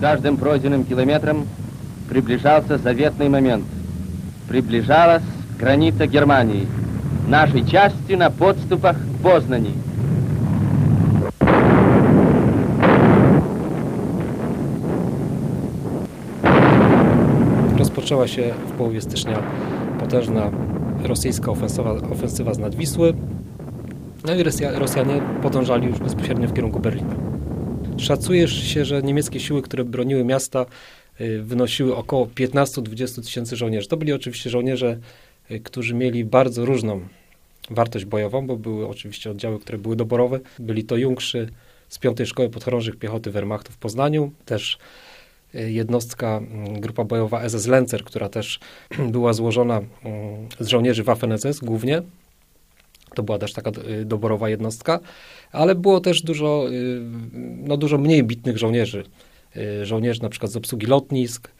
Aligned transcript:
каждым 0.00 0.36
пройденным 0.36 0.84
километром 0.84 1.46
приближался 2.08 2.78
заветный 2.78 3.28
момент. 3.28 3.64
Приближалась 4.48 5.22
граница 5.58 6.06
Германии, 6.06 6.66
нашей 7.28 7.66
части 7.66 8.12
на 8.12 8.30
подступах 8.30 8.96
к 8.96 9.22
Познани. 9.22 9.72
Rozpoczęła 17.78 18.28
się 18.28 18.42
w 18.68 18.72
połowie 18.72 19.00
stycznia 19.00 19.38
potężna 20.00 20.50
rosyjska 21.04 21.50
ofensywa, 21.50 21.90
ofensywa 21.90 22.54
z 22.54 22.58
Nadwisły. 22.58 23.14
No 24.26 24.34
i 24.34 24.42
Rosja, 24.42 24.78
Rosjanie 24.78 25.20
podążali 25.42 25.86
już 25.86 25.98
bezpośrednio 25.98 26.48
w 26.48 26.52
kierunku 26.52 26.80
Berlina. 26.80 27.29
Szacuje 27.97 28.47
się, 28.47 28.85
że 28.85 29.01
niemieckie 29.01 29.39
siły, 29.39 29.61
które 29.61 29.83
broniły 29.83 30.23
miasta, 30.23 30.65
y, 31.21 31.41
wynosiły 31.41 31.95
około 31.95 32.25
15-20 32.25 33.21
tysięcy 33.21 33.55
żołnierzy. 33.55 33.87
To 33.87 33.97
byli 33.97 34.13
oczywiście 34.13 34.49
żołnierze, 34.49 34.97
y, 35.51 35.59
którzy 35.59 35.93
mieli 35.93 36.25
bardzo 36.25 36.65
różną 36.65 37.01
wartość 37.69 38.05
bojową, 38.05 38.47
bo 38.47 38.57
były 38.57 38.87
oczywiście 38.87 39.31
oddziały, 39.31 39.59
które 39.59 39.77
były 39.77 39.95
doborowe. 39.95 40.39
Byli 40.59 40.83
to 40.83 40.97
Jungszy 40.97 41.49
z 41.89 41.99
5 41.99 42.25
Szkoły 42.25 42.49
Podchorążych 42.49 42.95
Piechoty 42.95 43.31
Wehrmachtu 43.31 43.71
w 43.71 43.77
Poznaniu, 43.77 44.31
też 44.45 44.77
y, 45.55 45.71
jednostka, 45.71 46.37
mm, 46.37 46.81
grupa 46.81 47.03
bojowa 47.03 47.49
SS 47.49 47.67
Lenzer, 47.67 48.03
która 48.03 48.29
też 48.29 48.59
była 49.11 49.33
złożona 49.33 49.77
mm, 49.77 50.47
z 50.59 50.67
żołnierzy 50.67 51.03
Waffen-SS 51.03 51.65
głównie. 51.65 52.01
To 53.15 53.23
była 53.23 53.37
też 53.37 53.53
taka 53.53 53.71
y, 54.01 54.05
doborowa 54.05 54.49
jednostka, 54.49 54.99
ale 55.51 55.75
było 55.75 55.99
też 55.99 56.21
dużo, 56.21 56.67
y, 56.71 57.01
no 57.57 57.77
dużo 57.77 57.97
mniej 57.97 58.23
bitnych 58.23 58.57
żołnierzy. 58.57 59.03
Y, 59.57 59.85
Żołnierzy 59.85 60.21
na 60.21 60.29
przykład 60.29 60.51
z 60.51 60.57
obsługi 60.57 60.87
lotnisk, 60.87 61.51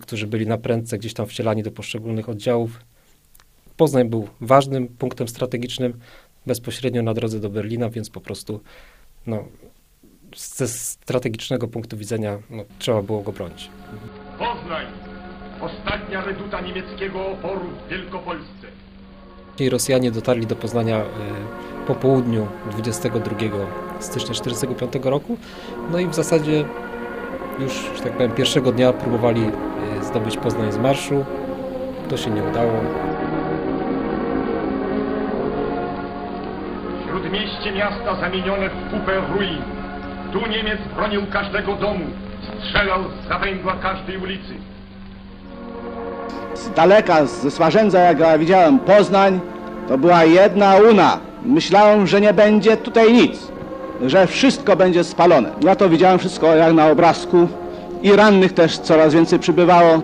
którzy 0.00 0.26
byli 0.26 0.46
na 0.46 0.58
prędce 0.58 0.98
gdzieś 0.98 1.14
tam 1.14 1.26
wcielani 1.26 1.62
do 1.62 1.70
poszczególnych 1.70 2.28
oddziałów. 2.28 2.80
Poznań 3.76 4.08
był 4.08 4.28
ważnym 4.40 4.88
punktem 4.88 5.28
strategicznym, 5.28 5.98
bezpośrednio 6.46 7.02
na 7.02 7.14
drodze 7.14 7.40
do 7.40 7.50
Berlina, 7.50 7.90
więc 7.90 8.10
po 8.10 8.20
prostu 8.20 8.60
no, 9.26 9.44
ze 10.36 10.68
strategicznego 10.68 11.68
punktu 11.68 11.96
widzenia 11.96 12.38
no, 12.50 12.64
trzeba 12.78 13.02
było 13.02 13.22
go 13.22 13.32
bronić. 13.32 13.70
Poznań! 14.38 14.86
Ostatnia 15.60 16.24
reduta 16.24 16.60
niemieckiego 16.60 17.26
oporu 17.26 17.66
w 17.86 17.90
Wielkopolsce. 17.90 18.63
I 19.60 19.70
Rosjanie 19.70 20.10
dotarli 20.10 20.46
do 20.46 20.56
Poznania 20.56 20.98
y, 20.98 21.04
po 21.86 21.94
południu 21.94 22.48
22 22.70 23.20
stycznia 24.00 24.34
1945 24.34 25.04
roku. 25.04 25.36
No 25.90 25.98
i 25.98 26.06
w 26.06 26.14
zasadzie 26.14 26.64
już, 27.58 27.72
że 27.96 28.02
tak 28.02 28.12
powiem, 28.12 28.32
pierwszego 28.32 28.72
dnia 28.72 28.92
próbowali 28.92 29.42
y, 30.00 30.04
zdobyć 30.04 30.36
Poznań 30.36 30.72
z 30.72 30.78
marszu. 30.78 31.24
To 32.08 32.16
się 32.16 32.30
nie 32.30 32.42
udało. 32.42 32.72
Śródmieście 37.06 37.72
miasta 37.72 38.20
zamienione 38.20 38.70
w 38.70 38.90
kupę 38.90 39.20
ruin. 39.34 39.58
Tu 40.32 40.46
Niemiec 40.50 40.78
bronił 40.96 41.22
każdego 41.32 41.76
domu. 41.76 42.04
Strzelał 42.60 43.00
z 43.04 43.28
zawęgła 43.28 43.76
każdej 43.82 44.16
ulicy. 44.18 44.54
Z 46.54 46.70
daleka, 46.76 47.26
ze 47.26 47.50
Swarzędza, 47.50 48.00
jak 48.00 48.18
ja 48.18 48.38
widziałem 48.38 48.78
Poznań, 48.78 49.40
to 49.88 49.98
była 49.98 50.24
jedna 50.24 50.76
una. 50.90 51.18
Myślałem, 51.42 52.06
że 52.06 52.20
nie 52.20 52.34
będzie 52.34 52.76
tutaj 52.76 53.12
nic, 53.12 53.38
że 54.06 54.26
wszystko 54.26 54.76
będzie 54.76 55.04
spalone. 55.04 55.50
Ja 55.60 55.76
to 55.76 55.88
widziałem 55.88 56.18
wszystko 56.18 56.54
jak 56.54 56.74
na 56.74 56.90
obrazku 56.90 57.48
i 58.02 58.12
rannych 58.12 58.52
też 58.52 58.78
coraz 58.78 59.14
więcej 59.14 59.38
przybywało. 59.38 60.02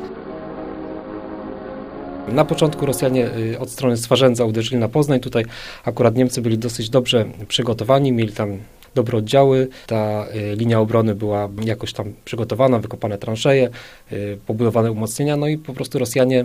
Na 2.29 2.45
początku 2.45 2.87
Rosjanie 2.87 3.27
y, 3.27 3.59
od 3.59 3.71
strony 3.71 3.97
Swarzędza 3.97 4.45
uderzyli 4.45 4.77
na 4.77 4.89
Poznań. 4.89 5.21
Tutaj 5.21 5.45
akurat 5.85 6.17
Niemcy 6.17 6.43
byli 6.43 6.59
dosyć 6.59 6.91
dobrze 6.91 7.25
przygotowani, 7.49 8.13
mieli 8.13 8.33
tam 8.33 8.59
dobre 8.95 9.19
oddziały. 9.19 9.69
Ta 9.87 10.27
y, 10.35 10.57
linia 10.57 10.81
obrony 10.81 11.15
była 11.15 11.49
jakoś 11.65 11.93
tam 11.93 12.13
przygotowana, 12.25 12.79
wykopane 12.79 13.19
transzeje, 13.19 13.71
y, 14.13 14.39
pobudowane 14.47 14.93
umocnienia, 14.93 15.37
no 15.37 15.49
i 15.49 15.59
po 15.59 15.73
prostu 15.75 15.99
Rosjanie 15.99 16.45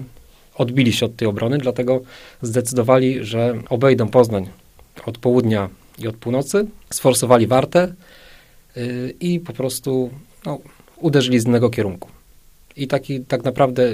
odbili 0.56 0.94
się 0.94 1.06
od 1.06 1.16
tej 1.16 1.28
obrony, 1.28 1.58
dlatego 1.58 2.02
zdecydowali, 2.42 3.24
że 3.24 3.54
obejdą 3.70 4.08
Poznań 4.08 4.50
od 5.06 5.18
południa 5.18 5.70
i 6.00 6.08
od 6.08 6.16
północy, 6.16 6.66
sforsowali 6.94 7.48
Wartę 7.48 7.94
y, 8.78 9.14
i 9.20 9.40
po 9.40 9.54
prostu 9.54 10.10
no, 10.46 10.60
uderzyli 10.98 11.40
z 11.40 11.46
innego 11.46 11.70
kierunku. 11.70 12.10
I 12.78 12.88
taki 12.88 13.22
tak 13.22 13.44
naprawdę 13.44 13.92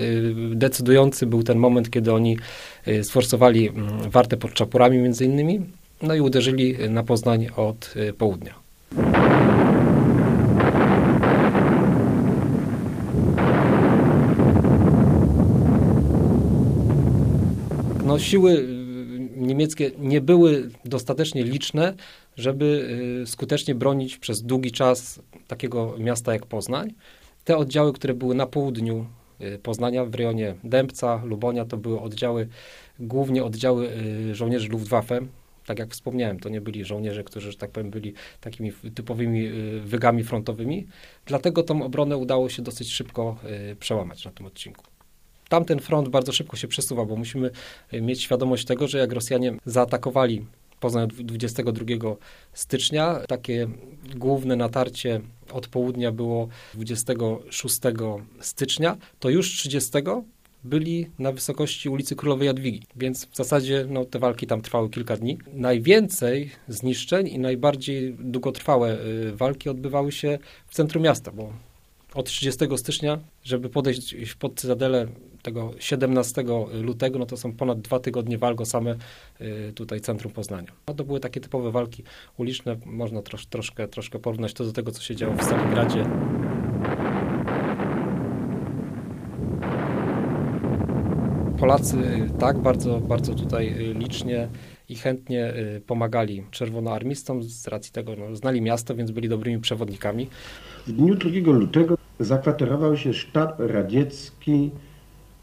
decydujący 0.55 1.25
był 1.25 1.43
ten 1.43 1.57
moment, 1.57 1.89
kiedy 1.89 2.13
oni 2.13 2.37
sforsowali 3.03 3.69
mm, 3.69 4.09
Wartę 4.09 4.37
pod 4.37 4.53
Czapurami 4.53 4.97
między 4.97 5.25
innymi, 5.25 5.61
no 6.03 6.15
i 6.15 6.21
uderzyli 6.21 6.89
na 6.89 7.03
Poznań 7.03 7.47
od 7.55 7.93
y, 7.95 8.13
południa. 8.13 8.55
No, 18.05 18.19
siły 18.19 18.51
y, 18.51 18.65
niemieckie 19.37 19.91
nie 19.99 20.21
były 20.21 20.69
dostatecznie 20.85 21.43
liczne, 21.43 21.93
żeby 22.37 22.89
y, 23.23 23.27
skutecznie 23.27 23.75
bronić 23.75 24.17
przez 24.17 24.43
długi 24.43 24.71
czas 24.71 25.21
takiego 25.47 25.95
miasta 25.99 26.33
jak 26.33 26.45
Poznań. 26.45 26.93
Te 27.45 27.57
oddziały, 27.57 27.93
które 27.93 28.13
były 28.13 28.35
na 28.35 28.45
południu 28.45 29.05
Poznania, 29.63 30.05
w 30.05 30.15
rejonie 30.15 30.55
Dębca, 30.63 31.21
Lubonia, 31.25 31.65
to 31.65 31.77
były 31.77 32.01
oddziały, 32.01 32.47
głównie 32.99 33.43
oddziały 33.43 33.89
żołnierzy 34.33 34.69
Luftwaffe. 34.69 35.21
Tak 35.71 35.79
jak 35.79 35.89
wspomniałem, 35.89 36.39
to 36.39 36.49
nie 36.49 36.61
byli 36.61 36.85
żołnierze, 36.85 37.23
którzy, 37.23 37.51
że 37.51 37.57
tak 37.57 37.71
powiem, 37.71 37.91
byli 37.91 38.13
takimi 38.41 38.73
typowymi 38.95 39.45
y, 39.47 39.81
wygami 39.81 40.23
frontowymi. 40.23 40.87
Dlatego 41.25 41.63
tą 41.63 41.83
obronę 41.83 42.17
udało 42.17 42.49
się 42.49 42.61
dosyć 42.61 42.93
szybko 42.93 43.37
y, 43.71 43.75
przełamać 43.75 44.25
na 44.25 44.31
tym 44.31 44.45
odcinku. 44.45 44.85
Tamten 45.49 45.79
front 45.79 46.09
bardzo 46.09 46.31
szybko 46.31 46.57
się 46.57 46.67
przesuwa, 46.67 47.05
bo 47.05 47.15
musimy 47.15 47.51
y, 47.93 48.01
mieć 48.01 48.21
świadomość 48.21 48.65
tego, 48.65 48.87
że 48.87 48.97
jak 48.97 49.11
Rosjanie 49.11 49.53
zaatakowali 49.65 50.45
Poznań 50.79 51.07
22 51.07 51.85
stycznia, 52.53 53.19
takie 53.27 53.67
główne 54.15 54.55
natarcie 54.55 55.21
od 55.51 55.67
południa 55.67 56.11
było 56.11 56.47
26 56.73 57.79
stycznia, 58.39 58.97
to 59.19 59.29
już 59.29 59.51
30 59.51 59.91
byli 60.63 61.09
na 61.19 61.31
wysokości 61.31 61.89
ulicy 61.89 62.15
Królowej 62.15 62.45
Jadwigi, 62.45 62.83
więc 62.95 63.25
w 63.25 63.35
zasadzie 63.35 63.85
no, 63.89 64.05
te 64.05 64.19
walki 64.19 64.47
tam 64.47 64.61
trwały 64.61 64.89
kilka 64.89 65.17
dni. 65.17 65.37
Najwięcej 65.53 66.49
zniszczeń 66.67 67.27
i 67.27 67.39
najbardziej 67.39 68.13
długotrwałe 68.19 69.05
y, 69.05 69.35
walki 69.35 69.69
odbywały 69.69 70.11
się 70.11 70.39
w 70.67 70.75
centrum 70.75 71.03
miasta, 71.03 71.31
bo 71.31 71.53
od 72.13 72.25
30 72.25 72.65
stycznia, 72.77 73.19
żeby 73.43 73.69
podejść 73.69 74.35
pod 74.39 74.55
Cytadelę 74.55 75.07
tego 75.41 75.73
17 75.79 76.43
lutego, 76.81 77.19
no 77.19 77.25
to 77.25 77.37
są 77.37 77.53
ponad 77.53 77.81
dwa 77.81 77.99
tygodnie 77.99 78.37
walk 78.37 78.61
o 78.61 78.65
same 78.65 78.95
y, 79.41 79.73
tutaj 79.75 80.01
centrum 80.01 80.33
Poznania. 80.33 80.71
No 80.87 80.93
to 80.93 81.03
były 81.03 81.19
takie 81.19 81.41
typowe 81.41 81.71
walki 81.71 82.03
uliczne, 82.37 82.77
można 82.85 83.21
trosz, 83.21 83.45
troszkę, 83.45 83.87
troszkę 83.87 84.19
porównać 84.19 84.53
to 84.53 84.65
do 84.65 84.71
tego, 84.71 84.91
co 84.91 85.01
się 85.01 85.15
działo 85.15 85.35
w 85.35 85.43
Stalingradzie. 85.43 86.05
Polacy 91.61 91.97
y, 91.97 92.39
tak 92.39 92.59
bardzo, 92.59 92.99
bardzo 92.99 93.33
tutaj 93.33 93.67
y, 93.67 93.93
licznie 93.93 94.47
i 94.89 94.95
chętnie 94.95 95.53
y, 95.77 95.81
pomagali 95.87 96.43
czerwonoarmistom 96.51 97.43
z 97.43 97.67
racji 97.67 97.91
tego, 97.91 98.15
no, 98.15 98.35
znali 98.35 98.61
miasto, 98.61 98.95
więc 98.95 99.11
byli 99.11 99.29
dobrymi 99.29 99.61
przewodnikami. 99.61 100.27
W 100.87 100.91
dniu 100.91 101.15
2 101.15 101.29
lutego 101.51 101.97
zakwaterował 102.19 102.97
się 102.97 103.13
sztab 103.13 103.59
radziecki 103.59 104.71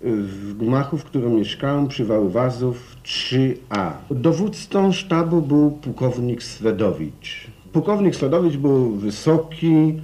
w 0.00 0.54
gmachu, 0.58 0.98
w 0.98 1.04
którym 1.04 1.36
mieszkałem 1.36 1.88
przy 1.88 2.04
Wałwazów 2.04 2.96
3A. 3.04 3.92
Dowódcą 4.10 4.92
sztabu 4.92 5.42
był 5.42 5.70
pułkownik 5.70 6.42
Swedowicz. 6.42 7.46
Pułkownik 7.72 8.16
Swedowicz 8.16 8.56
był 8.56 8.90
wysoki, 8.90 10.00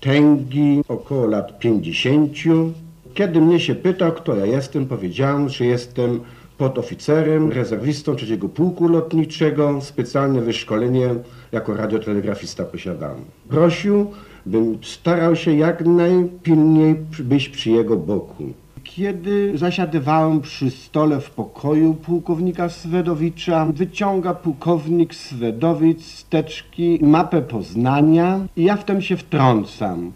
tęgi, 0.00 0.80
około 0.88 1.26
lat 1.26 1.58
50. 1.58 2.36
Kiedy 3.14 3.40
mnie 3.40 3.60
się 3.60 3.74
pytał, 3.74 4.12
kto 4.12 4.36
ja 4.36 4.46
jestem, 4.46 4.86
powiedziałem, 4.86 5.48
że 5.48 5.64
jestem 5.64 6.20
podoficerem, 6.58 7.52
rezerwistą 7.52 8.14
trzeciego 8.14 8.48
pułku 8.48 8.88
lotniczego. 8.88 9.80
Specjalne 9.80 10.40
wyszkolenie 10.40 11.08
jako 11.52 11.76
radiotelegrafista 11.76 12.64
posiadałem. 12.64 13.24
Prosił, 13.48 14.10
bym 14.46 14.78
starał 14.82 15.36
się 15.36 15.54
jak 15.54 15.86
najpilniej 15.86 16.94
być 17.18 17.48
przy 17.48 17.70
jego 17.70 17.96
boku. 17.96 18.44
Kiedy 18.84 19.58
zasiadywałem 19.58 20.40
przy 20.40 20.70
stole 20.70 21.20
w 21.20 21.30
pokoju 21.30 21.94
pułkownika 21.94 22.68
Swedowicza, 22.68 23.66
wyciąga 23.66 24.34
pułkownik 24.34 25.14
Swedowicz 25.14 26.00
z 26.00 26.24
teczki 26.24 26.98
mapę 27.02 27.42
Poznania 27.42 28.40
i 28.56 28.64
ja 28.64 28.76
w 28.76 28.84
tym 28.84 29.02
się 29.02 29.16
wtrącam. 29.16 30.12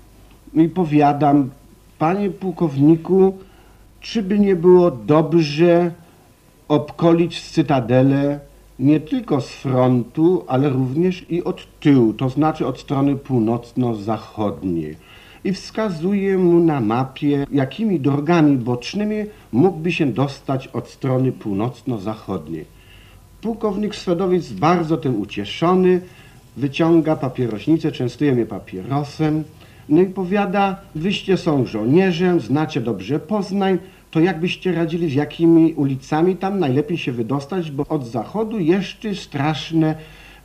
i 0.55 0.69
powiadam, 0.69 1.51
panie 1.99 2.31
pułkowniku, 2.31 3.39
czy 4.01 4.23
by 4.23 4.39
nie 4.39 4.57
było 4.57 4.91
dobrze 4.91 5.91
obkolić 6.69 7.43
cytadelę 7.43 8.41
nie 8.79 9.01
tylko 9.01 9.41
z 9.41 9.51
frontu, 9.51 10.45
ale 10.47 10.69
również 10.69 11.27
i 11.31 11.45
od 11.45 11.81
tyłu, 11.81 12.13
to 12.13 12.29
znaczy 12.29 12.67
od 12.67 12.81
strony 12.81 13.17
północno-zachodniej. 13.17 14.97
I 15.45 15.53
wskazuje 15.53 16.39
mu 16.39 16.61
na 16.61 16.81
mapie, 16.81 17.47
jakimi 17.53 18.01
drogami 18.01 18.57
bocznymi 18.57 19.17
mógłby 19.53 19.93
się 19.93 20.07
dostać 20.07 20.69
od 20.69 20.89
strony 20.89 21.33
północno-zachodniej. 21.33 22.65
Pułkownik 23.41 23.95
Swedowicz 23.95 24.53
bardzo 24.53 24.97
tym 24.97 25.21
ucieszony, 25.21 26.01
wyciąga 26.57 27.17
papierośnicę, 27.17 27.93
częstuje 27.93 28.33
mnie 28.33 28.47
papierosem, 28.47 29.45
no 29.89 30.03
i 30.03 30.07
powiada, 30.07 30.81
wyście 30.95 31.37
są 31.37 31.67
żołnierzem, 31.67 32.41
znacie 32.41 32.81
dobrze 32.81 33.21
Poznań, 33.21 33.79
to 34.11 34.21
jakbyście 34.21 34.73
radzili, 34.73 35.11
z 35.11 35.15
jakimi 35.15 35.75
ulicami 35.75 36.37
tam 36.37 36.59
najlepiej 36.59 36.99
się 36.99 37.13
wydostać, 37.13 37.71
bo 37.71 37.87
od 37.89 38.07
zachodu 38.07 38.59
jeszcze 38.59 39.15
straszne 39.15 39.95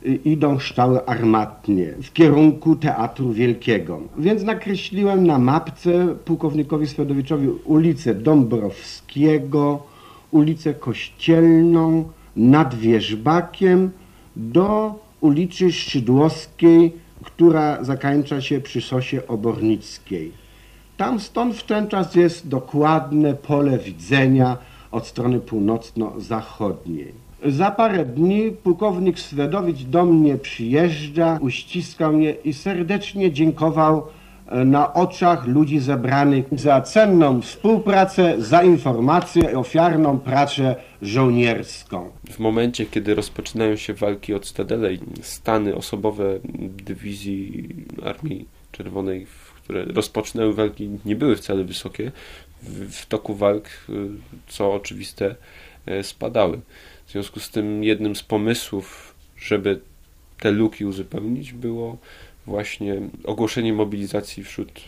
y, 0.06 0.14
idą 0.24 0.58
ształy 0.58 1.06
armatnie 1.06 1.94
w 2.02 2.12
kierunku 2.12 2.76
Teatru 2.76 3.32
Wielkiego. 3.32 4.00
Więc 4.18 4.42
nakreśliłem 4.42 5.26
na 5.26 5.38
mapce 5.38 6.14
pułkownikowi 6.24 6.86
Swedowiczowi 6.86 7.48
ulicę 7.48 8.14
Dąbrowskiego, 8.14 9.82
ulicę 10.30 10.74
Kościelną, 10.74 12.04
nad 12.36 12.74
Wierzbakiem 12.74 13.90
do 14.36 14.94
ulicy 15.20 15.72
Szydłowskiej, 15.72 16.92
która 17.24 17.84
zakończa 17.84 18.40
się 18.40 18.60
przy 18.60 18.80
Sosie 18.80 19.26
Obornickiej. 19.26 20.32
Tam 20.96 21.20
stąd 21.20 21.56
w 21.56 21.64
ten 21.64 21.88
czas 21.88 22.14
jest 22.14 22.48
dokładne 22.48 23.34
pole 23.34 23.78
widzenia 23.78 24.56
od 24.90 25.06
strony 25.06 25.40
północno-zachodniej. 25.40 27.12
Za 27.46 27.70
parę 27.70 28.04
dni 28.04 28.50
pułkownik 28.50 29.20
Swedowicz 29.20 29.82
do 29.82 30.04
mnie 30.04 30.36
przyjeżdża, 30.36 31.38
uściskał 31.40 32.12
mnie 32.12 32.30
i 32.44 32.52
serdecznie 32.52 33.32
dziękował 33.32 34.02
na 34.64 34.94
oczach 34.94 35.46
ludzi 35.46 35.78
zebranych 35.78 36.44
za 36.52 36.80
cenną 36.80 37.42
współpracę, 37.42 38.34
za 38.38 38.62
informację 38.62 39.58
ofiarną 39.58 40.18
pracę 40.18 40.76
żołnierską. 41.02 42.10
W 42.30 42.38
momencie, 42.38 42.86
kiedy 42.86 43.14
rozpoczynają 43.14 43.76
się 43.76 43.94
walki 43.94 44.34
o 44.34 44.40
Cytadelę 44.40 44.94
i 44.94 44.98
stany 45.22 45.74
osobowe 45.74 46.38
dywizji 46.84 47.68
Armii 48.04 48.46
Czerwonej, 48.72 49.26
które 49.64 49.84
rozpoczynęły 49.84 50.54
walki, 50.54 50.90
nie 51.04 51.16
były 51.16 51.36
wcale 51.36 51.64
wysokie, 51.64 52.12
w, 52.62 52.90
w 52.90 53.06
toku 53.06 53.34
walk, 53.34 53.68
y, 53.88 54.08
co 54.48 54.74
oczywiste, 54.74 55.34
e, 55.86 56.02
spadały. 56.02 56.60
W 57.06 57.12
związku 57.12 57.40
z 57.40 57.50
tym 57.50 57.84
jednym 57.84 58.16
z 58.16 58.22
pomysłów, 58.22 59.14
żeby 59.36 59.80
te 60.40 60.50
luki 60.50 60.84
uzupełnić, 60.84 61.52
było 61.52 61.98
właśnie 62.46 62.96
ogłoszenie 63.24 63.72
mobilizacji 63.72 64.44
wśród 64.44 64.80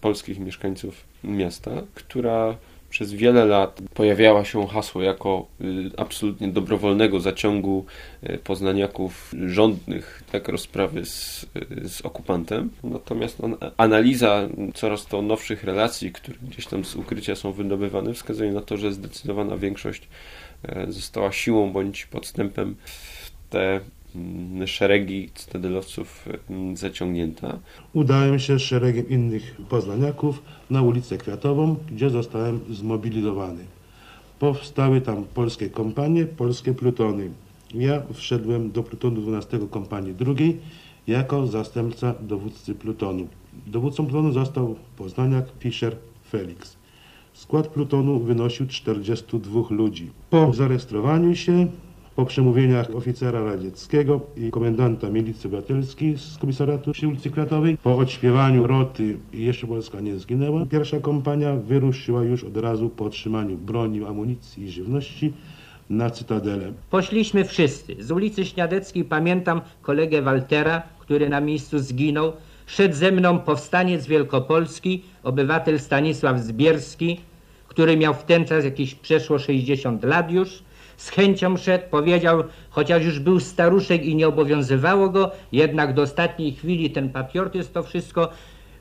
polskich 0.00 0.38
mieszkańców 0.38 1.04
miasta, 1.24 1.70
która 1.94 2.56
przez 2.90 3.12
wiele 3.12 3.44
lat 3.44 3.80
pojawiała 3.94 4.44
się 4.44 4.66
hasło 4.66 5.02
jako 5.02 5.46
y, 5.60 5.90
absolutnie 5.96 6.48
dobrowolnego 6.48 7.20
zaciągu 7.20 7.84
y, 8.30 8.38
poznaniaków 8.38 9.34
rządnych 9.46 10.22
tak 10.32 10.48
rozprawy 10.48 11.04
z, 11.04 11.46
y, 11.84 11.88
z 11.88 12.00
okupantem. 12.00 12.70
Natomiast 12.84 13.38
analiza 13.76 14.48
coraz 14.74 15.06
to 15.06 15.22
nowszych 15.22 15.64
relacji, 15.64 16.12
które 16.12 16.38
gdzieś 16.42 16.66
tam 16.66 16.84
z 16.84 16.96
ukrycia 16.96 17.36
są 17.36 17.52
wydobywane, 17.52 18.14
wskazuje 18.14 18.52
na 18.52 18.60
to, 18.60 18.76
że 18.76 18.92
zdecydowana 18.92 19.56
większość 19.56 20.08
została 20.88 21.32
siłą 21.32 21.72
bądź 21.72 22.06
podstępem 22.06 22.76
w 22.84 23.50
te 23.50 23.80
szeregi 24.66 25.30
cytadelowców 25.34 26.28
zaciągnięta. 26.74 27.58
Udałem 27.92 28.38
się 28.38 28.58
z 28.58 28.62
szeregiem 28.62 29.08
innych 29.08 29.56
poznaniaków 29.68 30.42
na 30.70 30.82
ulicę 30.82 31.18
Kwiatową, 31.18 31.76
gdzie 31.92 32.10
zostałem 32.10 32.60
zmobilizowany. 32.70 33.64
Powstały 34.38 35.00
tam 35.00 35.24
polskie 35.34 35.70
kompanie, 35.70 36.26
polskie 36.26 36.74
plutony. 36.74 37.30
Ja 37.74 38.02
wszedłem 38.12 38.70
do 38.70 38.82
plutonu 38.82 39.20
12 39.20 39.58
kompanii 39.70 40.14
drugiej 40.14 40.60
jako 41.06 41.46
zastępca 41.46 42.14
dowódcy 42.20 42.74
plutonu. 42.74 43.28
Dowódcą 43.66 44.06
plutonu 44.06 44.32
został 44.32 44.76
poznaniak 44.96 45.46
Fischer 45.58 45.96
Felix. 46.30 46.76
Skład 47.32 47.68
plutonu 47.68 48.20
wynosił 48.20 48.66
42 48.66 49.60
ludzi. 49.70 50.10
Po 50.30 50.52
zarejestrowaniu 50.52 51.36
się 51.36 51.66
po 52.20 52.26
przemówieniach 52.26 52.96
oficera 52.96 53.44
radzieckiego 53.44 54.20
i 54.36 54.50
komendanta 54.50 55.10
milicji 55.10 55.46
obywatelskiej 55.46 56.18
z 56.18 56.38
komisariatu 56.38 56.92
przy 56.92 57.08
ulicy 57.08 57.30
po 57.82 57.96
odśpiewaniu 57.96 58.66
roty 58.66 59.16
jeszcze 59.32 59.66
Polska 59.66 60.00
nie 60.00 60.18
zginęła, 60.18 60.66
pierwsza 60.66 61.00
kompania 61.00 61.56
wyruszyła 61.56 62.22
już 62.22 62.44
od 62.44 62.56
razu 62.56 62.88
po 62.88 63.04
otrzymaniu 63.04 63.56
broni, 63.56 64.04
amunicji 64.04 64.64
i 64.64 64.70
żywności 64.70 65.32
na 65.90 66.10
Cytadelę. 66.10 66.72
Poszliśmy 66.90 67.44
wszyscy. 67.44 67.96
Z 67.98 68.10
ulicy 68.10 68.44
Śniadeckiej 68.44 69.04
pamiętam 69.04 69.60
kolegę 69.82 70.22
Waltera, 70.22 70.82
który 70.98 71.28
na 71.28 71.40
miejscu 71.40 71.78
zginął. 71.78 72.32
Szedł 72.66 72.94
ze 72.94 73.12
mną 73.12 73.38
powstaniec 73.38 74.06
Wielkopolski, 74.06 75.02
obywatel 75.22 75.80
Stanisław 75.80 76.40
Zbierski, 76.40 77.20
który 77.68 77.96
miał 77.96 78.14
w 78.14 78.24
ten 78.24 78.44
czas 78.44 78.64
jakieś 78.64 78.94
przeszło 78.94 79.38
60 79.38 80.04
lat 80.04 80.30
już 80.30 80.62
z 81.00 81.08
chęcią 81.08 81.56
szedł, 81.56 81.84
powiedział, 81.90 82.44
chociaż 82.70 83.04
już 83.04 83.18
był 83.18 83.40
staruszek 83.40 84.04
i 84.04 84.14
nie 84.16 84.28
obowiązywało 84.28 85.08
go, 85.08 85.30
jednak 85.52 85.94
do 85.94 86.02
ostatniej 86.02 86.52
chwili 86.52 86.90
ten 86.90 87.10
patriotyzm 87.10 87.72
to 87.72 87.82
wszystko 87.82 88.28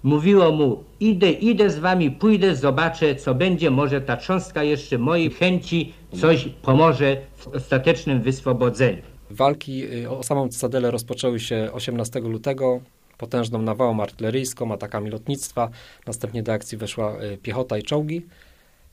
mówiło 0.03 0.51
mu, 0.51 0.83
idę, 0.99 1.31
idę 1.31 1.69
z 1.69 1.79
wami, 1.79 2.11
pójdę, 2.11 2.55
zobaczę, 2.55 3.15
co 3.15 3.35
będzie, 3.35 3.71
może 3.71 4.01
ta 4.01 4.17
cząstka 4.17 4.63
jeszcze 4.63 4.97
mojej 4.97 5.29
chęci 5.29 5.93
coś 6.21 6.49
pomoże 6.61 7.17
w 7.35 7.47
ostatecznym 7.47 8.21
wyswobodzeniu. 8.21 9.01
Walki 9.31 10.03
y, 10.03 10.09
o 10.09 10.23
samą 10.23 10.49
Cytadelę 10.49 10.91
rozpoczęły 10.91 11.39
się 11.39 11.69
18 11.73 12.19
lutego 12.19 12.79
potężną 13.17 13.61
nawałą 13.61 14.01
artyleryjską, 14.01 14.73
atakami 14.73 15.09
lotnictwa. 15.09 15.69
Następnie 16.07 16.43
do 16.43 16.53
akcji 16.53 16.77
weszła 16.77 17.23
y, 17.23 17.37
piechota 17.37 17.77
i 17.77 17.83
czołgi. 17.83 18.21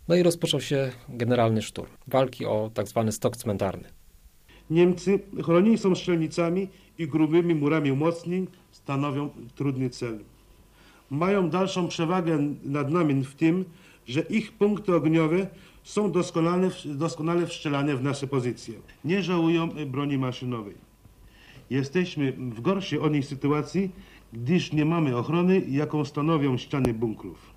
No 0.08 0.14
i 0.14 0.22
rozpoczął 0.22 0.60
się 0.60 0.92
generalny 1.08 1.62
szturm. 1.62 1.90
Walki 2.06 2.46
o 2.46 2.70
tak 2.74 2.88
zwany 2.88 3.12
stok 3.12 3.36
cmentarny. 3.36 3.88
Niemcy 4.70 5.18
chronieni 5.44 5.78
są 5.78 5.94
strzelnicami 5.94 6.68
i 6.98 7.08
grubymi 7.08 7.54
murami 7.54 7.92
umocnień 7.92 8.46
stanowią 8.72 9.30
trudny 9.54 9.90
cel. 9.90 10.18
Mają 11.10 11.50
dalszą 11.50 11.88
przewagę 11.88 12.38
nad 12.64 12.90
nami 12.90 13.24
w 13.24 13.34
tym, 13.34 13.64
że 14.06 14.20
ich 14.20 14.52
punkty 14.52 14.94
ogniowe 14.94 15.46
są 15.82 16.12
doskonale, 16.12 16.70
doskonale 16.84 17.46
wszczelane 17.46 17.96
w 17.96 18.02
nasze 18.02 18.26
pozycje. 18.26 18.74
Nie 19.04 19.22
żałują 19.22 19.68
broni 19.86 20.18
maszynowej. 20.18 20.74
Jesteśmy 21.70 22.32
w 22.32 22.60
gorszej 22.60 22.98
od 22.98 23.12
nich 23.12 23.26
sytuacji, 23.26 23.90
gdyż 24.32 24.72
nie 24.72 24.84
mamy 24.84 25.16
ochrony, 25.16 25.62
jaką 25.68 26.04
stanowią 26.04 26.58
ściany 26.58 26.94
bunkrów. 26.94 27.55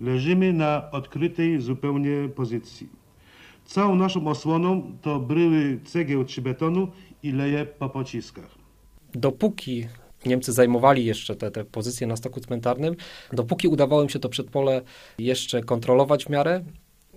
Leżymy 0.00 0.52
na 0.52 0.90
odkrytej 0.90 1.60
zupełnie 1.60 2.28
pozycji. 2.28 2.88
Całą 3.64 3.94
naszą 3.94 4.26
osłoną 4.26 4.92
to 5.02 5.20
bryły 5.20 5.80
cegieł 5.84 6.24
czy 6.24 6.42
betonu 6.42 6.88
i 7.22 7.32
leje 7.32 7.66
po 7.66 7.88
pociskach. 7.88 8.58
Dopóki 9.14 9.86
Niemcy 10.26 10.52
zajmowali 10.52 11.04
jeszcze 11.04 11.36
te, 11.36 11.50
te 11.50 11.64
pozycje 11.64 12.06
na 12.06 12.16
stoku 12.16 12.40
cmentarnym, 12.40 12.96
dopóki 13.32 13.68
udawało 13.68 14.02
im 14.02 14.08
się 14.08 14.18
to 14.18 14.28
przedpole 14.28 14.82
jeszcze 15.18 15.62
kontrolować 15.62 16.24
w 16.24 16.28
miarę, 16.28 16.64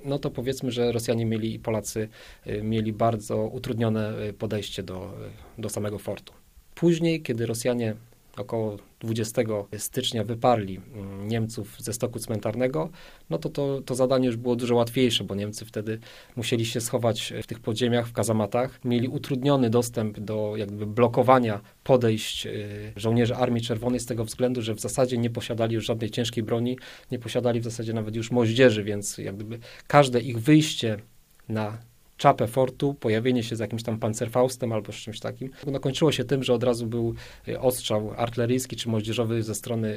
no 0.05 0.19
to 0.19 0.31
powiedzmy, 0.31 0.71
że 0.71 0.91
Rosjanie 0.91 1.25
mieli 1.25 1.53
i 1.53 1.59
Polacy 1.59 2.09
y, 2.47 2.63
mieli 2.63 2.93
bardzo 2.93 3.47
utrudnione 3.47 4.27
y, 4.29 4.33
podejście 4.33 4.83
do, 4.83 5.13
y, 5.57 5.61
do 5.61 5.69
samego 5.69 5.99
fortu. 5.99 6.33
Później, 6.75 7.21
kiedy 7.21 7.45
Rosjanie 7.45 7.95
około 8.37 8.77
20 8.99 9.41
stycznia 9.77 10.23
wyparli 10.23 10.79
mm, 10.93 11.27
Niemców 11.27 11.75
ze 11.79 11.93
stoku 11.93 12.19
cmentarnego, 12.19 12.89
no 13.29 13.37
to, 13.37 13.49
to 13.49 13.81
to 13.81 13.95
zadanie 13.95 14.27
już 14.27 14.37
było 14.37 14.55
dużo 14.55 14.75
łatwiejsze, 14.75 15.23
bo 15.23 15.35
Niemcy 15.35 15.65
wtedy 15.65 15.99
musieli 16.35 16.65
się 16.65 16.81
schować 16.81 17.33
w 17.43 17.47
tych 17.47 17.59
podziemiach, 17.59 18.07
w 18.07 18.13
kazamatach. 18.13 18.85
Mieli 18.85 19.07
utrudniony 19.07 19.69
dostęp 19.69 20.19
do 20.19 20.53
jakby 20.57 20.85
blokowania 20.85 21.61
podejść 21.83 22.45
y, 22.45 22.93
żołnierzy 22.95 23.35
Armii 23.35 23.61
Czerwonej 23.61 23.99
z 23.99 24.05
tego 24.05 24.25
względu, 24.25 24.61
że 24.61 24.73
w 24.73 24.79
zasadzie 24.79 25.17
nie 25.17 25.29
posiadali 25.29 25.75
już 25.75 25.85
żadnej 25.85 26.09
ciężkiej 26.09 26.43
broni, 26.43 26.77
nie 27.11 27.19
posiadali 27.19 27.59
w 27.59 27.63
zasadzie 27.63 27.93
nawet 27.93 28.15
już 28.15 28.31
moździerzy, 28.31 28.83
więc 28.83 29.17
jakby 29.17 29.59
każde 29.87 30.19
ich 30.19 30.39
wyjście 30.39 30.97
na 31.49 31.90
czapę 32.21 32.47
fortu, 32.47 32.93
pojawienie 32.93 33.43
się 33.43 33.55
z 33.55 33.59
jakimś 33.59 33.83
tam 33.83 33.99
pancerfaustem 33.99 34.71
albo 34.71 34.91
z 34.91 34.95
czymś 34.95 35.19
takim. 35.19 35.49
No, 35.67 35.79
kończyło 35.79 36.11
się 36.11 36.23
tym, 36.23 36.43
że 36.43 36.53
od 36.53 36.63
razu 36.63 36.87
był 36.87 37.13
y, 37.47 37.59
ostrzał 37.59 38.13
artyleryjski 38.17 38.75
czy 38.75 38.89
moździerzowy 38.89 39.43
ze 39.43 39.55
strony 39.55 39.87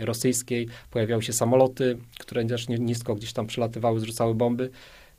y, 0.00 0.04
rosyjskiej. 0.06 0.68
Pojawiały 0.90 1.22
się 1.22 1.32
samoloty, 1.32 1.98
które 2.18 2.44
nisko 2.78 3.14
gdzieś 3.14 3.32
tam 3.32 3.46
przelatywały, 3.46 4.00
zrzucały 4.00 4.34
bomby 4.34 4.70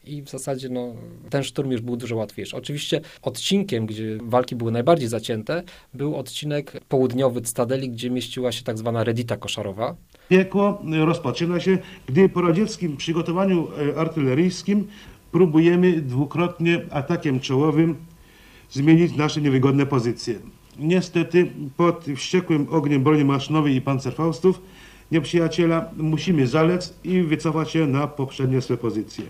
i 0.05 0.21
w 0.21 0.29
zasadzie 0.29 0.69
no, 0.69 0.93
ten 1.29 1.43
szturm 1.43 1.71
już 1.71 1.81
był 1.81 1.97
dużo 1.97 2.15
łatwiejszy. 2.15 2.57
Oczywiście 2.57 3.01
odcinkiem, 3.21 3.85
gdzie 3.85 4.17
walki 4.21 4.55
były 4.55 4.71
najbardziej 4.71 5.07
zacięte, 5.07 5.63
był 5.93 6.15
odcinek 6.15 6.81
południowy 6.89 7.41
Cytadeli, 7.41 7.89
gdzie 7.89 8.09
mieściła 8.09 8.51
się 8.51 8.63
tak 8.63 8.77
zwana 8.77 9.03
redita 9.03 9.37
koszarowa. 9.37 9.95
Piekło 10.29 10.81
rozpoczyna 11.05 11.59
się, 11.59 11.77
gdy 12.07 12.29
po 12.29 12.41
radzieckim 12.41 12.97
przygotowaniu 12.97 13.67
e, 13.91 13.99
artyleryjskim 13.99 14.87
próbujemy 15.33 16.01
dwukrotnie 16.01 16.81
atakiem 16.91 17.39
czołowym 17.39 17.95
zmienić 18.69 19.15
nasze 19.15 19.41
niewygodne 19.41 19.85
pozycje. 19.85 20.35
Niestety 20.79 21.51
pod 21.77 22.05
wściekłym 22.15 22.67
ogniem 22.69 23.03
broni 23.03 23.25
maszynowej 23.25 23.75
i 23.75 23.81
pancerfaustów 23.81 24.61
nieprzyjaciela 25.11 25.91
musimy 25.97 26.47
zalec 26.47 26.93
i 27.03 27.21
wycofać 27.21 27.71
się 27.71 27.87
na 27.87 28.07
poprzednie 28.07 28.61
swe 28.61 28.77
pozycje. 28.77 29.25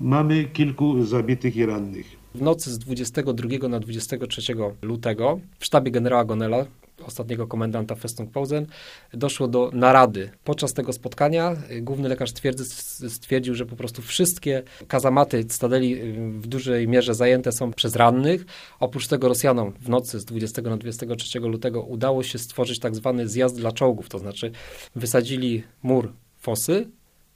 Mamy 0.00 0.44
kilku 0.44 1.04
zabitych 1.04 1.56
i 1.56 1.66
rannych. 1.66 2.06
W 2.34 2.42
nocy 2.42 2.70
z 2.72 2.78
22 2.78 3.68
na 3.68 3.80
23 3.80 4.54
lutego 4.82 5.40
w 5.58 5.64
sztabie 5.64 5.90
generała 5.90 6.24
Gonela, 6.24 6.66
ostatniego 7.06 7.46
komendanta 7.46 7.94
Festung 7.94 8.30
Posen, 8.30 8.66
doszło 9.12 9.48
do 9.48 9.70
narady. 9.72 10.30
Podczas 10.44 10.72
tego 10.72 10.92
spotkania 10.92 11.56
y, 11.70 11.80
główny 11.80 12.08
lekarz 12.08 12.32
twierdzy 12.32 12.64
stwierdził, 13.10 13.54
że 13.54 13.66
po 13.66 13.76
prostu 13.76 14.02
wszystkie 14.02 14.62
kazamaty 14.88 15.44
Cytadeli 15.44 16.02
y, 16.02 16.12
w 16.40 16.46
dużej 16.46 16.88
mierze 16.88 17.14
zajęte 17.14 17.52
są 17.52 17.72
przez 17.72 17.96
rannych. 17.96 18.44
Oprócz 18.80 19.06
tego 19.06 19.28
Rosjanom 19.28 19.72
w 19.80 19.88
nocy 19.88 20.20
z 20.20 20.24
20 20.24 20.62
na 20.62 20.76
23 20.76 21.40
lutego 21.40 21.82
udało 21.82 22.22
się 22.22 22.38
stworzyć 22.38 22.78
tak 22.78 22.94
zwany 22.94 23.28
zjazd 23.28 23.56
dla 23.56 23.72
czołgów, 23.72 24.08
to 24.08 24.18
znaczy 24.18 24.50
wysadzili 24.96 25.62
mur 25.82 26.12
fosy, 26.38 26.86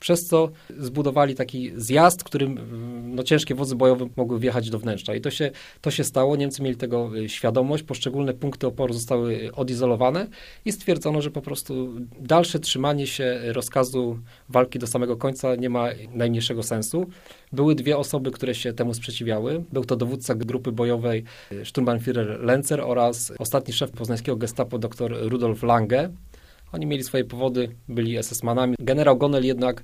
przez 0.03 0.27
co 0.27 0.51
zbudowali 0.79 1.35
taki 1.35 1.73
zjazd, 1.77 2.25
którym 2.25 2.59
no, 3.15 3.23
ciężkie 3.23 3.55
wozy 3.55 3.77
bojowe 3.77 4.07
mogły 4.17 4.39
wjechać 4.39 4.71
do 4.71 4.79
wnętrza. 4.79 5.15
I 5.15 5.21
to 5.21 5.31
się, 5.31 5.51
to 5.81 5.91
się 5.91 6.05
stało, 6.05 6.37
Niemcy 6.37 6.63
mieli 6.63 6.77
tego 6.77 7.17
y, 7.17 7.29
świadomość, 7.29 7.83
poszczególne 7.83 8.35
punkty 8.35 8.67
oporu 8.67 8.95
zostały 8.95 9.51
odizolowane 9.53 10.27
i 10.65 10.73
stwierdzono, 10.73 11.23
że 11.23 11.31
po 11.31 11.43
prostu 11.43 11.95
dalsze 12.21 12.59
trzymanie 12.59 13.07
się 13.07 13.41
rozkazu 13.45 14.19
walki 14.49 14.79
do 14.79 14.87
samego 14.87 15.17
końca 15.17 15.55
nie 15.55 15.71
ma 15.71 15.89
najmniejszego 16.15 16.63
sensu. 16.63 17.07
Były 17.53 17.75
dwie 17.75 17.99
osoby, 17.99 18.31
które 18.31 18.55
się 18.55 18.73
temu 18.73 18.95
sprzeciwiały. 18.95 19.65
Był 19.73 19.85
to 19.85 19.97
dowódca 19.97 20.35
grupy 20.35 20.73
bojowej 20.73 21.25
y, 21.53 21.65
Sturmbannführer 21.65 22.41
Lenzer 22.41 22.81
oraz 22.81 23.33
ostatni 23.39 23.75
szef 23.75 23.91
poznańskiego 23.91 24.37
gestapo 24.37 24.79
dr 24.79 25.15
Rudolf 25.21 25.63
Lange. 25.63 26.11
Oni 26.73 26.87
mieli 26.87 27.05
swoje 27.05 27.25
powody, 27.25 27.69
byli 27.89 28.19
SS-manami. 28.19 28.75
Generał 28.79 29.17
Gonel 29.17 29.45
jednak 29.45 29.83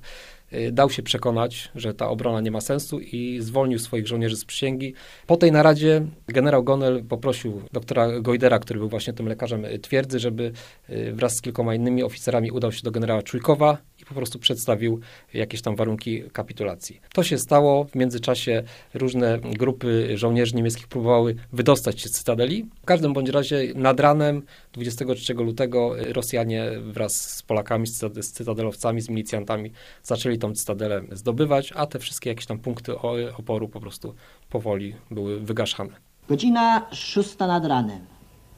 y, 0.53 0.71
dał 0.71 0.89
się 0.89 1.03
przekonać, 1.03 1.71
że 1.75 1.93
ta 1.93 2.09
obrona 2.09 2.41
nie 2.41 2.51
ma 2.51 2.61
sensu 2.61 2.99
i 2.99 3.37
zwolnił 3.41 3.79
swoich 3.79 4.07
żołnierzy 4.07 4.37
z 4.37 4.45
przysięgi. 4.45 4.93
Po 5.27 5.37
tej 5.37 5.51
naradzie 5.51 6.05
generał 6.27 6.63
Gonel 6.63 7.03
poprosił 7.03 7.61
doktora 7.71 8.19
Gojdera, 8.19 8.59
który 8.59 8.79
był 8.79 8.89
właśnie 8.89 9.13
tym 9.13 9.27
lekarzem 9.27 9.65
y, 9.65 9.79
twierdzy, 9.79 10.19
żeby 10.19 10.51
y, 10.89 11.13
wraz 11.13 11.35
z 11.35 11.41
kilkoma 11.41 11.75
innymi 11.75 12.03
oficerami 12.03 12.51
udał 12.51 12.71
się 12.71 12.81
do 12.83 12.91
generała 12.91 13.21
Czujkowa 13.21 13.77
po 14.09 14.15
prostu 14.15 14.39
przedstawił 14.39 14.99
jakieś 15.33 15.61
tam 15.61 15.75
warunki 15.75 16.23
kapitulacji. 16.33 17.01
To 17.13 17.23
się 17.23 17.37
stało. 17.37 17.85
W 17.85 17.95
międzyczasie 17.95 18.63
różne 18.93 19.39
grupy 19.39 20.17
żołnierzy 20.17 20.55
niemieckich 20.55 20.87
próbowały 20.87 21.35
wydostać 21.53 22.01
się 22.01 22.09
z 22.09 22.11
Cytadeli. 22.11 22.69
W 22.81 22.85
każdym 22.85 23.13
bądź 23.13 23.29
razie 23.29 23.73
nad 23.75 23.99
ranem 23.99 24.41
23 24.73 25.33
lutego 25.33 25.95
Rosjanie 26.13 26.71
wraz 26.81 27.35
z 27.35 27.43
Polakami, 27.43 27.87
z 27.87 28.31
cytadelowcami, 28.31 29.01
z 29.01 29.09
milicjantami 29.09 29.71
zaczęli 30.03 30.37
tą 30.37 30.55
cytadelę 30.55 31.01
zdobywać, 31.11 31.73
a 31.75 31.85
te 31.85 31.99
wszystkie 31.99 32.29
jakieś 32.29 32.45
tam 32.45 32.59
punkty 32.59 32.99
oporu 33.37 33.69
po 33.69 33.79
prostu 33.79 34.15
powoli 34.49 34.95
były 35.11 35.39
wygaszane. 35.39 35.91
Godzina 36.29 36.87
szósta 36.91 37.47
nad 37.47 37.65
ranem. 37.65 37.99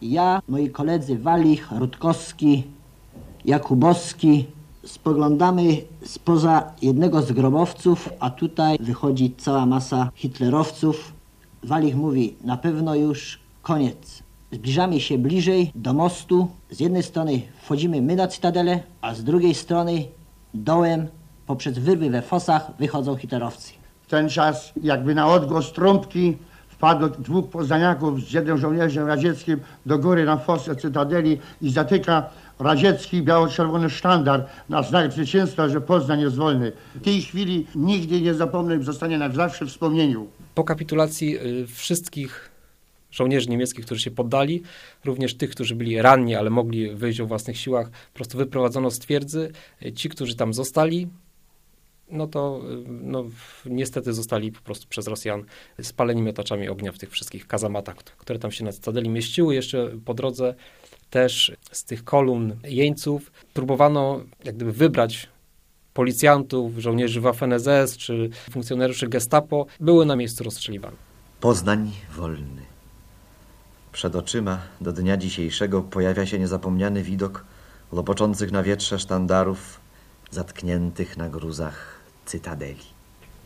Ja, 0.01 0.41
moi 0.47 0.69
koledzy 0.69 1.17
Walich, 1.17 1.71
Rutkowski, 1.71 2.63
Jakubowski, 3.45 4.45
spoglądamy 4.85 5.77
spoza 6.05 6.71
jednego 6.81 7.21
z 7.21 7.31
grobowców, 7.31 8.09
a 8.19 8.29
tutaj 8.29 8.77
wychodzi 8.79 9.35
cała 9.37 9.65
masa 9.65 10.09
hitlerowców. 10.15 11.13
Walich 11.63 11.95
mówi, 11.95 12.35
na 12.43 12.57
pewno 12.57 12.95
już 12.95 13.39
koniec. 13.61 14.23
Zbliżamy 14.51 14.99
się 14.99 15.17
bliżej 15.17 15.71
do 15.75 15.93
mostu. 15.93 16.47
Z 16.71 16.79
jednej 16.79 17.03
strony 17.03 17.41
wchodzimy 17.61 18.01
my 18.01 18.15
na 18.15 18.27
cytadelę, 18.27 18.83
a 19.01 19.13
z 19.13 19.23
drugiej 19.23 19.53
strony 19.53 20.05
dołem 20.53 21.07
poprzez 21.47 21.79
wyrwy 21.79 22.09
we 22.09 22.21
fosach 22.21 22.71
wychodzą 22.79 23.15
hitlerowcy. 23.15 23.73
W 24.01 24.07
ten 24.07 24.29
czas 24.29 24.73
jakby 24.83 25.15
na 25.15 25.27
odgłos 25.27 25.73
trąbki 25.73 26.37
wpadło 26.81 27.09
dwóch 27.09 27.49
poznaniaków 27.49 28.21
z 28.21 28.31
jednym 28.31 28.57
żołnierzem 28.57 29.07
radzieckim 29.07 29.59
do 29.85 29.99
góry 29.99 30.25
na 30.25 30.37
fosę 30.37 30.75
cytadeli 30.75 31.37
i 31.61 31.69
zatyka 31.69 32.29
radziecki 32.59 33.21
biało-czerwony 33.21 33.89
sztandar 33.89 34.45
na 34.69 34.83
znak 34.83 35.11
zwycięstwa, 35.11 35.69
że 35.69 35.81
Poznań 35.81 36.21
jest 36.21 36.35
wolny. 36.35 36.71
W 36.95 37.03
tej 37.03 37.21
chwili 37.21 37.67
nigdy 37.75 38.21
nie 38.21 38.33
zapomnę 38.33 38.75
i 38.75 38.83
zostanie 38.83 39.17
na 39.17 39.29
zawsze 39.29 39.65
w 39.65 39.69
wspomnieniu. 39.69 40.27
Po 40.55 40.63
kapitulacji 40.63 41.37
y, 41.37 41.67
wszystkich 41.67 42.51
żołnierzy 43.11 43.49
niemieckich, 43.49 43.85
którzy 43.85 44.01
się 44.01 44.11
poddali, 44.11 44.63
również 45.05 45.35
tych, 45.35 45.49
którzy 45.49 45.75
byli 45.75 46.01
ranni, 46.01 46.35
ale 46.35 46.49
mogli 46.49 46.95
wyjść 46.95 47.19
o 47.19 47.25
własnych 47.25 47.57
siłach, 47.57 47.89
po 47.89 48.13
prostu 48.13 48.37
wyprowadzono 48.37 48.91
z 48.91 48.99
twierdzy. 48.99 49.51
Y, 49.85 49.93
ci, 49.93 50.09
którzy 50.09 50.35
tam 50.35 50.53
zostali, 50.53 51.07
no 52.11 52.27
to 52.27 52.61
y, 52.71 52.83
no, 52.87 53.25
niestety 53.65 54.13
zostali 54.13 54.51
po 54.51 54.61
prostu 54.61 54.87
przez 54.87 55.07
Rosjan 55.07 55.43
spaleni 55.81 56.21
miotaczami 56.21 56.69
ognia 56.69 56.91
w 56.91 56.97
tych 56.97 57.11
wszystkich 57.11 57.47
kazamatach, 57.47 57.95
które 57.95 58.39
tam 58.39 58.51
się 58.51 58.63
na 58.63 58.71
Cytadeli 58.71 59.09
mieściły. 59.09 59.55
Jeszcze 59.55 59.91
po 60.05 60.13
drodze 60.13 60.55
też 61.11 61.51
z 61.71 61.83
tych 61.83 62.03
kolumn 62.03 62.55
jeńców 62.63 63.31
próbowano 63.53 64.21
jak 64.43 64.55
gdyby 64.55 64.71
wybrać 64.71 65.29
policjantów, 65.93 66.77
żołnierzy 66.77 67.21
Waffen-SS 67.21 67.97
czy 67.97 68.29
funkcjonariuszy 68.51 69.07
gestapo, 69.07 69.65
były 69.79 70.05
na 70.05 70.15
miejscu 70.15 70.43
rozstrzeliwane. 70.43 70.97
Poznań 71.39 71.91
wolny. 72.15 72.61
Przed 73.91 74.15
oczyma 74.15 74.59
do 74.81 74.91
dnia 74.91 75.17
dzisiejszego 75.17 75.81
pojawia 75.81 76.25
się 76.25 76.39
niezapomniany 76.39 77.03
widok 77.03 77.45
lopoczących 77.91 78.51
na 78.51 78.63
wietrze 78.63 78.99
sztandarów 78.99 79.79
zatkniętych 80.31 81.17
na 81.17 81.29
gruzach 81.29 81.99
cytadeli. 82.25 83.00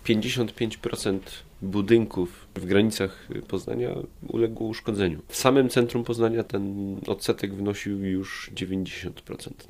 55% 0.06 1.20
budynków 1.62 2.48
w 2.56 2.66
granicach 2.66 3.28
Poznania 3.48 3.90
uległo 4.28 4.68
uszkodzeniu. 4.68 5.22
W 5.28 5.36
samym 5.36 5.70
centrum 5.70 6.04
Poznania 6.04 6.44
ten 6.44 6.96
odsetek 7.08 7.54
wynosił 7.54 8.06
już 8.06 8.52
90%. 8.56 9.12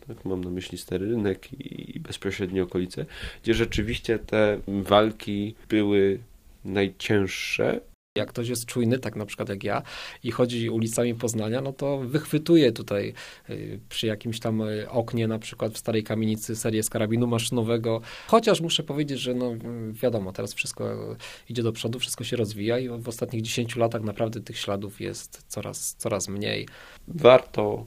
Tak? 0.07 0.25
Mam 0.25 0.43
na 0.43 0.49
myśli 0.49 0.77
stary 0.77 1.09
rynek 1.09 1.53
i 1.53 1.99
bezpośrednie 1.99 2.63
okolice, 2.63 3.05
gdzie 3.43 3.53
rzeczywiście 3.53 4.19
te 4.19 4.59
walki 4.67 5.55
były 5.69 6.19
najcięższe, 6.65 7.79
jak 8.15 8.29
ktoś 8.29 8.47
jest 8.47 8.65
czujny, 8.65 8.99
tak 8.99 9.15
na 9.15 9.25
przykład 9.25 9.49
jak 9.49 9.63
ja, 9.63 9.81
i 10.23 10.31
chodzi 10.31 10.69
ulicami 10.69 11.15
Poznania, 11.15 11.61
no 11.61 11.73
to 11.73 11.97
wychwytuje 11.97 12.71
tutaj 12.71 13.13
y, 13.49 13.79
przy 13.89 14.07
jakimś 14.07 14.39
tam 14.39 14.61
y, 14.61 14.89
oknie, 14.89 15.27
na 15.27 15.39
przykład 15.39 15.73
w 15.73 15.77
starej 15.77 16.03
kamienicy 16.03 16.55
serię 16.55 16.83
z 16.83 16.89
karabinu 16.89 17.27
maszynowego. 17.27 18.01
Chociaż 18.27 18.61
muszę 18.61 18.83
powiedzieć, 18.83 19.19
że 19.19 19.33
no 19.33 19.51
wiadomo, 19.91 20.31
teraz 20.31 20.53
wszystko 20.53 21.15
idzie 21.49 21.63
do 21.63 21.71
przodu, 21.71 21.99
wszystko 21.99 22.23
się 22.23 22.37
rozwija 22.37 22.79
i 22.79 22.89
w 22.89 23.07
ostatnich 23.07 23.41
10 23.41 23.75
latach 23.75 24.01
naprawdę 24.01 24.41
tych 24.41 24.57
śladów 24.57 25.01
jest 25.01 25.43
coraz, 25.47 25.95
coraz 25.95 26.27
mniej. 26.27 26.67
Warto 27.07 27.85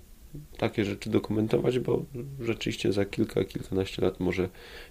takie 0.58 0.84
rzeczy 0.84 1.10
dokumentować, 1.10 1.78
bo 1.78 2.04
rzeczywiście 2.40 2.92
za 2.92 3.04
kilka, 3.04 3.44
kilkanaście 3.44 4.02
lat 4.02 4.20
może 4.20 4.48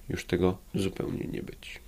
już 0.09 0.25
tego 0.25 0.57
zupełnie 0.75 1.27
nie 1.31 1.43
być. 1.43 1.86